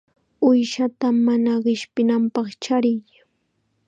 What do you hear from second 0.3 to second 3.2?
Uushata mana qishpinanpaq chariy.